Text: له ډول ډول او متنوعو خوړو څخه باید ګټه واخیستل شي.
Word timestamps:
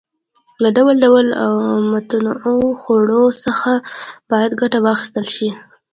له 0.61 0.69
ډول 0.77 0.95
ډول 1.05 1.27
او 1.43 1.51
متنوعو 1.91 2.65
خوړو 2.81 3.23
څخه 3.45 3.71
باید 4.29 4.51
ګټه 4.61 4.79
واخیستل 4.85 5.25
شي. 5.35 5.49